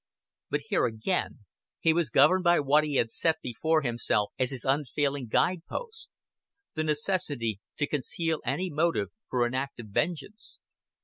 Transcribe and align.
But 0.49 0.61
here 0.69 0.85
again 0.87 1.45
he 1.79 1.93
was 1.93 2.09
governed 2.09 2.43
by 2.43 2.59
what 2.59 2.83
he 2.83 2.95
had 2.95 3.11
set 3.11 3.39
before 3.39 3.83
himself 3.83 4.31
as 4.39 4.49
his 4.49 4.65
unfailing 4.65 5.27
guide 5.27 5.61
post 5.69 6.09
the 6.73 6.83
necessity 6.83 7.59
to 7.77 7.85
conceal 7.85 8.41
any 8.43 8.71
motive 8.71 9.09
for 9.29 9.45
an 9.45 9.53
act 9.53 9.79
of 9.79 9.89
vengeance. 9.89 10.59